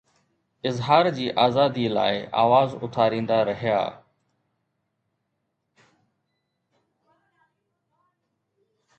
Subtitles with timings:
[0.65, 3.83] اظهار جي آزادي لاءِ آواز اٿاريندا رهيا.